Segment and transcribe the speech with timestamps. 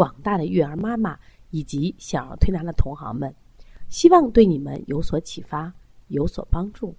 [0.00, 1.18] 广大的育儿妈妈
[1.50, 3.34] 以及小儿推拿的同行们，
[3.90, 5.70] 希望对你们有所启发、
[6.08, 6.96] 有所帮助。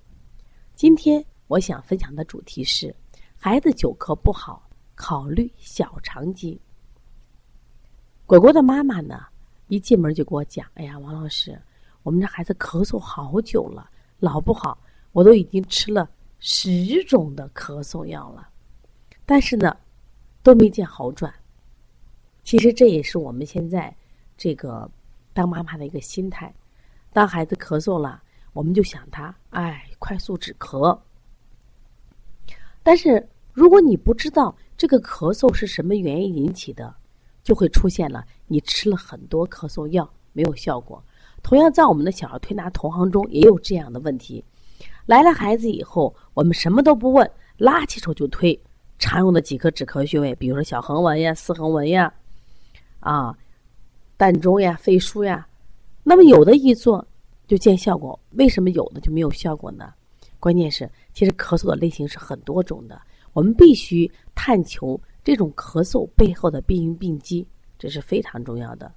[0.76, 2.96] 今天我想分享的主题是：
[3.36, 6.60] 孩子久咳不好，考虑小肠经。
[8.28, 9.26] 果果的妈妈呢，
[9.68, 11.60] 一进门就给我讲：“哎呀，王老师。”
[12.06, 13.90] 我们这孩子咳嗽好久了，
[14.20, 14.78] 老不好，
[15.12, 18.48] 我都已经吃了十种的咳嗽药了，
[19.26, 19.76] 但是呢，
[20.44, 21.34] 都没见好转。
[22.44, 23.96] 其实这也是我们现在
[24.38, 24.90] 这个
[25.34, 26.54] 当妈妈的一个心态。
[27.14, 28.22] 当孩子咳嗽了，
[28.54, 30.98] 我们就想他，哎，快速止咳。
[32.84, 36.94] 但是如果你不知道这个咳嗽是什么原因引起的，
[37.44, 41.04] 就会出现了你吃了很多咳嗽药没有效果。
[41.44, 44.44] 同样，在我们的小儿推拿同行中也有这样的问题。
[45.06, 48.60] 来了孩子以后，我们什么都不问，拉起手就推。
[49.00, 52.14] 常用的几颗止咳穴位，比如说小横纹呀、四横纹呀、
[53.02, 53.38] 啊、
[54.18, 55.46] 膻中呀、肺腧呀。
[56.04, 57.06] 那么有的一做
[57.46, 59.94] 就见效果，为什么有的就没有效果呢？
[60.40, 63.00] 关键是，其实咳嗽的类型是很多种的，
[63.34, 67.46] 我们必须探求这种咳嗽背后的病因病机，
[67.78, 68.92] 这是非常重要的。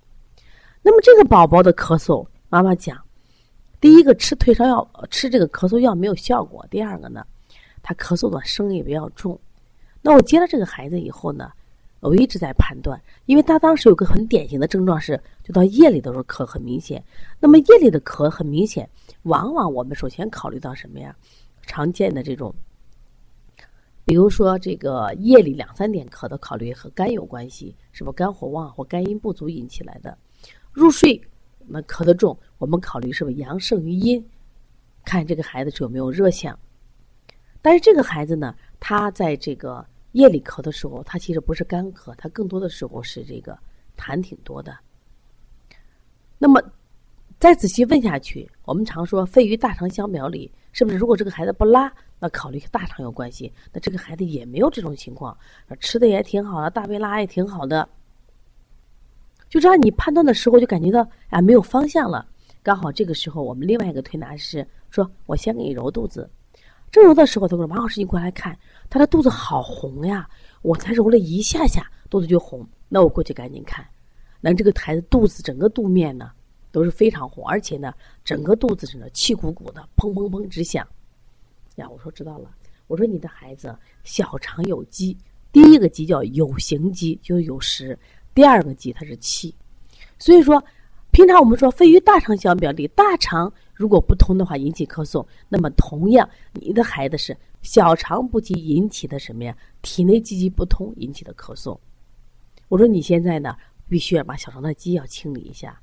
[0.81, 2.25] 那么这个宝宝的咳嗽。
[2.51, 2.97] 妈妈讲，
[3.81, 6.64] 第一个吃退烧药，吃这个咳嗽药没有效果。
[6.70, 7.27] 第二个呢，
[7.83, 9.37] 他咳嗽的声音也比较重。
[10.01, 11.51] 那我接了这个孩子以后呢，
[12.09, 17.03] 我一直在判断，因为他当时有个很典型的症状是，就到夜里的时候咳很明显。
[17.41, 18.89] 那么夜里的咳很明显，
[19.23, 21.17] 往往我们首先考虑到什么呀？
[21.63, 22.55] 常见的这种，
[24.05, 30.17] 比如说这个夜里两三点咳的，考虑和肝有关系，是不是肝火旺或肝阴不足引起来的？
[30.73, 31.20] 入睡。
[31.67, 34.23] 那咳得重，我们考虑是不是阳胜于阴，
[35.07, 36.59] 看这个孩子是有没有热象。
[37.63, 43.58] 但是这个孩子呢，他在这个夜里咳的时候，他其实不是干咳，他更多的时候是这个
[43.97, 44.77] 痰挺多的。
[46.39, 46.63] 那么
[47.41, 50.97] 再仔细问下去，我们常说肺与大肠相表里，是不是？
[50.97, 53.52] 如果这个孩子不拉，那考虑大肠有关系。
[53.73, 55.36] 那这个孩子也没有这种情况，
[55.80, 57.89] 吃的也挺好的，大便拉也挺好的。
[59.48, 62.25] 就这样，你判断的时候就感觉到啊没有方向了。
[62.63, 66.31] 刚好这个时候，我们另外一个推拿师说：“我先给你揉肚子。”
[66.95, 68.57] 正揉的时候，他说：“马老师，你过来看，
[68.89, 70.29] 他的肚子好红呀！”
[70.63, 72.65] 我才揉了一下下，肚子就红。
[72.89, 73.85] 那我过去赶紧看，
[74.41, 76.31] 那这个孩子肚子整个肚面呢
[76.71, 77.93] 都是非常红，而且呢
[78.25, 80.87] 整个肚子是呢气鼓鼓的，砰砰砰直响。
[81.75, 82.49] 呀，我说知道了。
[82.87, 85.19] 我说你的孩子小肠有积，
[85.51, 87.99] 第一个积叫有形积，就是有实。
[88.35, 89.53] 第二个积它是气，
[90.17, 90.65] 所以说，
[91.11, 99.57] 平常我们说肺与大肠相表里，大肠如果不通的话引起咳嗽，那么同样你的孩子是小肠不积引起的什么呀？
[99.83, 101.79] 体内积极不通引起的咳嗽。
[102.68, 103.57] 我说你现在呢，
[103.89, 105.80] 必须要把小肠的积要清理一下。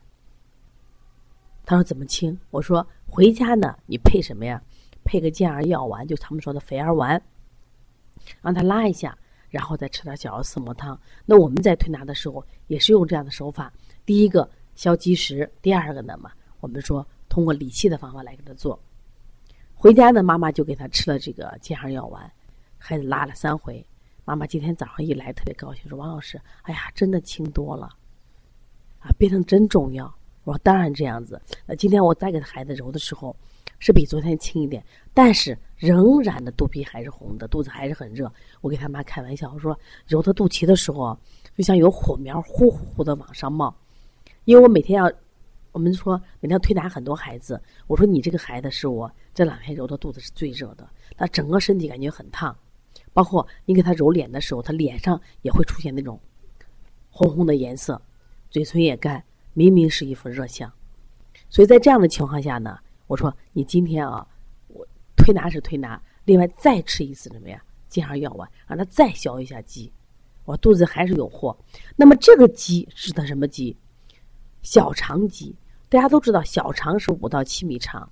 [1.65, 2.39] 他说怎么清？
[2.49, 4.61] 我说回家呢，你配什么呀？
[5.03, 7.21] 配个健儿药丸，就他们说的肥儿丸，
[8.41, 9.17] 让他拉一下。
[9.49, 10.97] 然后再吃点小儿四磨汤。
[11.25, 13.69] 那我们在推拿的时候也是用这样的手法：
[14.05, 16.31] 第一个消积食，第二个呢嘛，
[16.61, 18.77] 我们说通过理气的方法来给他做。
[19.73, 22.29] 回家呢，妈妈就给他吃了这个健儿药丸，
[22.77, 23.83] 孩子拉了三回。
[24.25, 27.89] 妈妈今天早上一来特别高兴，说：“王老师，哎呀，真的轻多了，
[28.99, 30.13] 啊，变成真重要。”
[30.43, 33.33] 我说：“当然这样子。”那今天我再给他孩子揉的时候。
[33.83, 38.31] 是比昨天轻一点，但是仍然的肚皮还是红的，肚子还是很热。
[38.61, 39.75] 我给他妈开玩笑，我说
[40.05, 41.17] 揉他肚脐的时候，
[41.57, 43.75] 就像有火苗呼呼呼的往上冒。
[44.45, 45.11] 因为我每天要，
[45.71, 52.55] 我们说每天推拿很多孩子，我说你这个孩子是我这两天揉的肚子是最热的，他整个身体感觉很烫，
[53.13, 56.19] 包括你给他揉脸的时候，他脸上也会出现那种
[57.09, 58.01] 红红的颜色，
[58.49, 59.23] 嘴唇也干，
[59.53, 60.71] 明明是一副热象。
[61.49, 62.77] 所以在这样的情况下呢。
[63.07, 64.25] 我说你今天啊，
[64.69, 64.87] 我
[65.17, 67.61] 推拿是推拿，另外再吃一次什么呀？
[67.89, 69.91] 健儿药丸，让他再消一下积。
[70.45, 71.57] 我肚子还是有货。
[71.97, 73.75] 那么这个积是的什么积？
[74.61, 75.55] 小肠积。
[75.89, 78.09] 大家都知道，小肠是五到七米长。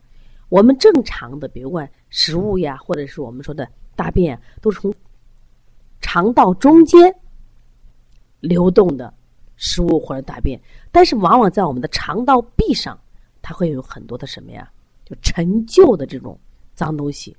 [0.50, 4.94] 我们正常的，比如说食物呀，或者是我们说的大便，都是从
[6.02, 7.16] 肠道中间
[8.40, 9.14] 流动的，
[9.56, 10.60] 食物或者大便，
[10.92, 13.00] 但是往往在我们的肠道壁上，
[13.42, 14.70] 它会有很多的什么呀？
[15.06, 16.38] 就陈旧的这种
[16.74, 17.36] 脏东西。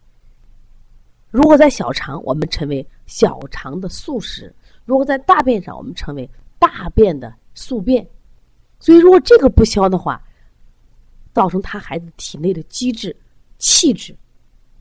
[1.30, 4.50] 如果在小肠，我们称为小肠的宿食；
[4.84, 6.28] 如果在大便上，我们称为
[6.58, 8.06] 大便的宿便。
[8.80, 10.20] 所以，如果这个不消的话，
[11.34, 13.14] 造成他孩子体内的机制、
[13.58, 14.16] 气质，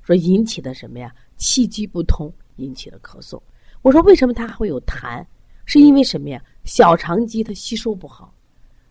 [0.01, 1.13] 说引起的什么呀？
[1.36, 3.42] 气机不通引起的咳嗽。
[3.81, 5.25] 我说为什么它还会有痰？
[5.66, 6.42] 是因为什么呀？
[6.63, 8.34] 小肠肌它吸收不好。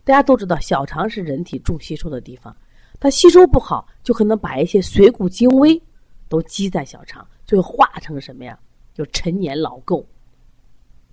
[0.04, 2.56] 大家都知道，小肠是人体重吸收的地方，
[3.00, 5.80] 它吸收不好，就可能把一些水谷精微
[6.28, 8.58] 都积在小肠，最后化成什么呀？
[8.94, 10.04] 就陈年老垢。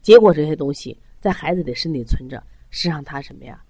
[0.01, 3.61] 结果这些东西在孩子的身体存着，实际上他什么呀？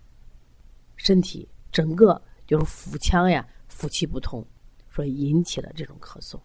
[0.95, 4.45] 身体整个就是腹腔呀，腹气不通，
[4.89, 6.39] 所以引起了这种咳嗽。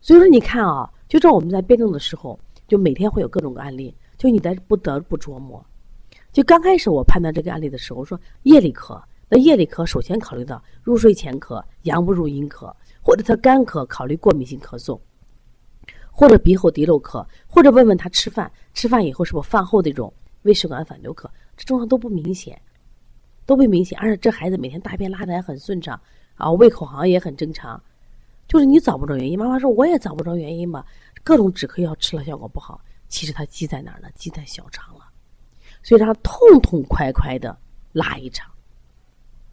[0.00, 5.64] 所以说，你看啊，就这我们在辩证的时候，就每天会有各种案例，就你在不得不琢磨。
[6.32, 14.98] 就刚开始我判断这个案例的时候，说夜里咳，那夜里咳首先考虑到入睡前咳，阳不入阴咳，或者他干咳，考虑过敏性咳嗽，
[16.10, 20.12] 或者鼻后滴漏咳，或者问问他吃饭，吃饭以后是不饭后这种
[20.42, 22.60] 胃食管反流咳，这症状都不明显。
[23.44, 26.00] 都不明显，而且这孩子每天大便拉的还很顺畅，
[26.36, 27.82] 啊，胃口好像也很正常，
[28.48, 29.38] 就是你找不着原因。
[29.38, 30.84] 妈妈说我也找不着原因嘛，
[31.22, 34.08] 各种止咳药吃了效果不好，其实它积在哪儿呢？
[34.14, 35.04] 积在小肠了，
[35.82, 37.56] 所以他痛痛快快的
[37.92, 38.50] 拉一场，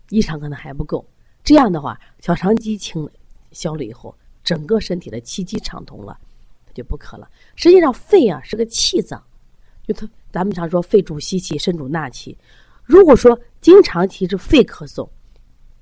[0.10, 1.06] 一场可能还不够。
[1.44, 3.10] 这样的话，小肠积清
[3.52, 6.18] 消了以后，整个身体的气机畅通了，
[6.66, 7.30] 它就不咳了。
[7.56, 9.22] 实际上，肺啊是个气脏，
[9.88, 12.38] 就它咱们常说肺主吸气，肾主纳气。
[12.84, 15.08] 如果说经常其实肺咳嗽，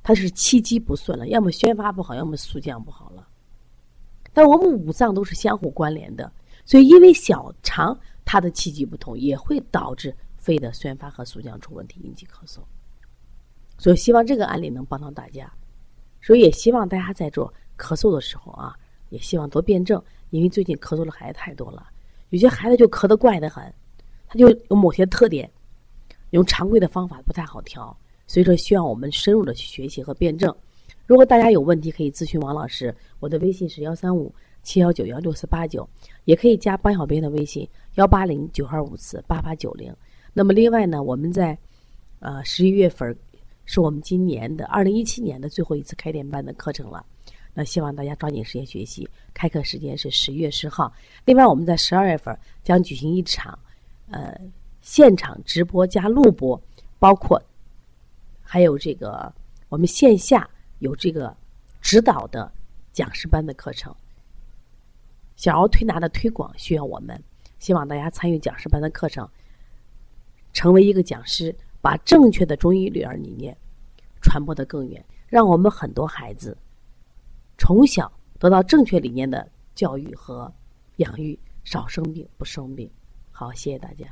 [0.01, 3.27] 它是气机不顺了，要么宣发不好，要么肃降不好了。
[4.33, 6.31] 但我们五脏都是相互关联的，
[6.65, 12.59] 所以因为小肠它的气机不通，也会导致肺的宣发和肃降出问题，引起咳嗽。
[13.77, 15.51] 所以希望这个案例能帮到大家，
[16.21, 18.75] 所以也希望大家在做咳嗽的时候啊，
[19.09, 20.01] 也希望多辩证，
[20.31, 21.88] 因为最近咳嗽的孩子太多了，
[22.29, 23.71] 有些孩子就咳得怪得很，
[24.27, 25.50] 他就有某些特点。
[26.31, 27.95] 用常规的方法不太好调，
[28.25, 30.53] 所以说需要我们深入的去学习和辩证。
[31.06, 35.88] 如果大家有问题，可以咨询王老师，我的微信是幺三五七幺九幺六四八九，
[36.25, 37.65] 也可以加班小编的微信
[37.95, 39.95] 幺八零九二五四八八九零。
[40.33, 41.57] 那么另外呢，我们在
[42.19, 43.18] 呃十一月份
[43.63, 47.06] 是我们今年的二零一七年的最后一次开店班的课程了，
[47.53, 49.07] 那希望大家抓紧时间学习。
[49.33, 50.91] 开课时间是十一月十号。
[51.24, 53.57] 另外我们在十二月份将举行一场
[54.12, 54.38] 呃。
[54.88, 56.60] 现场直播加录播，
[56.98, 57.39] 包括
[58.42, 59.31] 还有这个
[59.68, 60.50] 我们线下
[60.80, 61.36] 有这个
[61.81, 62.50] 指导的
[62.94, 63.94] 讲师班的课程。
[65.36, 67.22] 小儿推拿的推广需要我们，
[67.60, 69.30] 希望大家参与讲师班的课程，
[70.54, 73.56] 成为一个讲师，把正确的中医育儿理念
[74.22, 76.57] 传播的更远，让我们很多孩子
[77.57, 79.45] 从小得到正确理念的
[79.75, 80.50] 教育和
[80.95, 82.89] 养育，少生病不生病。
[83.34, 84.07] 好，谢谢大家。